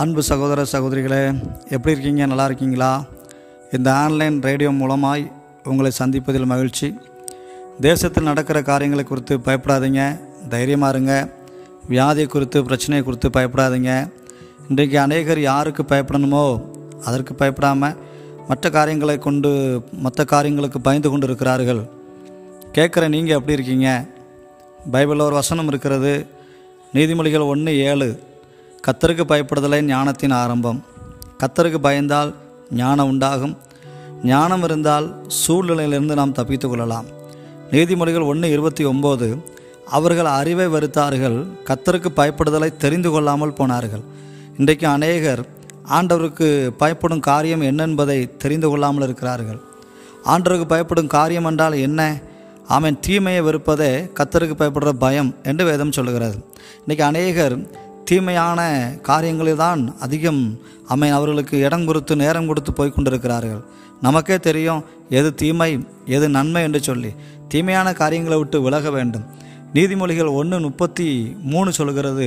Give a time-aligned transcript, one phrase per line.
[0.00, 1.18] அன்பு சகோதர சகோதரிகளே
[1.74, 2.26] எப்படி இருக்கீங்க?
[2.26, 2.90] நல்லா இருக்கீங்களா?
[3.76, 5.22] இந்த ஆன்லைன் ரேடியோ மூலமாய்
[5.64, 6.88] உங்களை சந்திப்பதில் மகிழ்ச்சி.
[7.80, 10.20] தேசத்தில் நடக்கிற காரியங்களை குறித்து பயப்படாதீங்க.
[10.48, 11.14] தைரியமாக இருங்க.
[11.90, 14.10] வியாதியை குறித்து பிரச்சனையை குறித்து பயப்படாதீங்க.
[14.68, 16.44] இன்றைக்கு அநேகர் யாருக்கு பயப்படணுமோ
[17.04, 17.98] அதற்கு பயப்படாமல்
[18.48, 19.52] மற்ற காரியங்களை கொண்டு
[20.06, 21.82] மற்ற காரியங்களுக்கு பயந்து கொண்டு இருக்கிறார்கள்
[22.78, 24.06] கேட்குற நீங்கள் எப்படி இருக்கீங்க?
[24.92, 26.26] பைபிளில் ஒரு வசனம் இருக்கிறது.
[26.94, 28.10] நீதிமொழிகள் ஒன்று ஏழு.
[28.86, 30.84] கத்தருக்கு பயப்படுதலே ஞானத்தின் ஆரம்பம்.
[31.38, 32.34] கத்தருக்கு பயந்தால்
[32.70, 33.56] ஞானம் உண்டாகும்.
[34.24, 37.06] ஞானம் இருந்தால் சூழ்நிலையிலிருந்து நாம் தப்பித்து கொள்ளலாம்.
[37.70, 39.42] நீதிமொழிகள் ஒன்று இருபத்தி ஒம்பது
[39.86, 44.00] அவர்கள் அறிவை வெறுத்தார்கள் கத்தருக்கு பயப்படுதலை தெரிந்து கொள்ளாமல் போனார்கள்.
[44.58, 45.42] இன்றைக்கு அநேகர்
[45.90, 49.60] ஆண்டவருக்கு பயப்படும் காரியம் என்ன என்பதை தெரிந்து கொள்ளாமல் இருக்கிறார்கள்.
[50.24, 52.20] ஆண்டவருக்கு பயப்படும் காரியம் என்றால் என்ன?
[52.68, 56.44] ஆமன் தீமையை வெறுப்பதே கத்தருக்கு பயப்படுற பயம் என்று வேதம் சொல்லுகிறது.
[56.86, 57.56] இன்றைக்கி அநேகர்
[58.10, 58.60] தீமையான
[59.08, 60.40] காரியங்களில் தான் அதிகம்
[60.92, 63.60] அமை அவர்களுக்கு இடம் கொடுத்து நேரம் கொடுத்து போய் கொண்டிருக்கிறார்கள்
[64.06, 64.80] நமக்கே தெரியும்
[65.18, 65.68] எது தீமை
[66.16, 67.10] எது நன்மை என்று சொல்லி.
[67.52, 69.26] தீமையான காரியங்களை விட்டு விலக வேண்டும்.
[69.76, 71.06] நீதிமொழிகள் ஒன்று முப்பத்தி
[71.52, 72.26] மூணு சொல்கிறது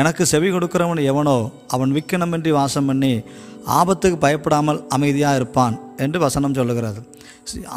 [0.00, 1.36] எனக்கு செவி கொடுக்கிறவன் எவனோ
[1.74, 3.12] அவன் விக்கனமின்றி வாசம் பண்ணி
[3.78, 5.74] ஆபத்துக்கு பயப்படாமல் அமைதியாக இருப்பான்
[6.04, 7.00] என்று வசனம் சொல்லுகிறது.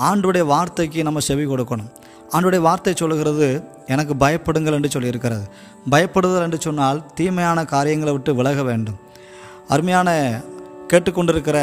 [0.10, 1.92] ஆண்டுடைய வார்த்தைக்கு நம்ம செவி கொடுக்கணும்.
[2.34, 3.48] ஆண்டுடைய வார்த்தை சொல்லுகிறது
[3.94, 5.46] எனக்கு பயப்படுங்கள் என்று சொல்லியிருக்கிறது.
[5.94, 8.98] பயப்படுதல் என்று சொன்னால் தீமையான காரியங்களை விட்டு விலக வேண்டும்.
[9.74, 10.10] அருமையான
[10.92, 11.58] கேட்டுக்கொண்டிருக்கிற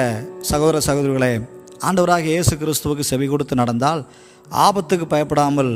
[0.50, 1.33] சகோதர சகோதரிகளே
[1.88, 4.00] ஆண்டவராக இயேசு கிறிஸ்துவுக்கு செவி கொடுத்து நடந்தால்
[4.66, 5.72] ஆபத்துக்கு பயப்படாமல்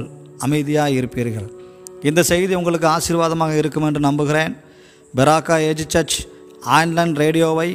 [0.47, 1.49] அமைதியாக இருப்பீர்கள்.
[2.09, 4.53] இந்த செய்தி உங்களுக்கு ஆசீர்வாதமாக இருக்கும் என்று நம்புகிறேன்.
[5.19, 6.19] பெராக்கா ஏஜ் சர்ச்
[6.79, 7.69] ஆன்லைன் ரேடியோவை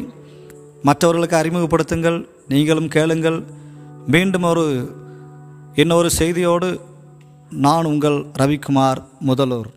[0.87, 2.19] மற்றவர்களுக்கு அறிமுகப்படுத்துங்கள்
[2.53, 3.39] நீங்களும் கேளுங்கள்.
[4.13, 4.65] மீண்டும் ஒரு
[5.81, 6.69] இன்னொரு செய்தியோடு
[7.51, 9.69] நான் உங்கள் ரவிக்குமார் முதலூர்.